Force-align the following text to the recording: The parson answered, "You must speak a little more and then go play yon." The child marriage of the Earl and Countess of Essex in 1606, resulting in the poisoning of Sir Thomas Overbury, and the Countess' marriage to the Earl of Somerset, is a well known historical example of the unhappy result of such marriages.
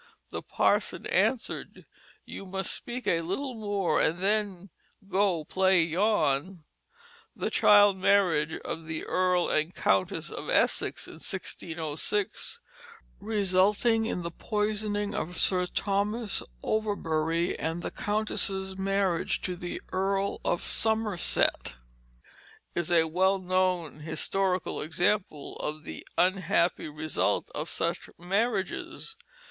The 0.31 0.41
parson 0.41 1.05
answered, 1.05 1.85
"You 2.25 2.47
must 2.47 2.73
speak 2.73 3.05
a 3.05 3.21
little 3.21 3.53
more 3.53 4.01
and 4.01 4.17
then 4.17 4.71
go 5.07 5.43
play 5.43 5.83
yon." 5.83 6.63
The 7.35 7.51
child 7.51 7.97
marriage 7.97 8.55
of 8.65 8.87
the 8.87 9.05
Earl 9.05 9.47
and 9.51 9.75
Countess 9.75 10.31
of 10.31 10.49
Essex 10.49 11.05
in 11.05 11.19
1606, 11.19 12.59
resulting 13.19 14.07
in 14.07 14.23
the 14.23 14.31
poisoning 14.31 15.13
of 15.13 15.37
Sir 15.37 15.67
Thomas 15.67 16.41
Overbury, 16.63 17.55
and 17.59 17.83
the 17.83 17.91
Countess' 17.91 18.79
marriage 18.79 19.39
to 19.43 19.55
the 19.55 19.79
Earl 19.93 20.41
of 20.43 20.63
Somerset, 20.63 21.75
is 22.73 22.89
a 22.89 23.03
well 23.03 23.37
known 23.37 23.99
historical 23.99 24.81
example 24.81 25.57
of 25.57 25.83
the 25.83 26.03
unhappy 26.17 26.89
result 26.89 27.51
of 27.53 27.69
such 27.69 28.09
marriages. 28.17 29.15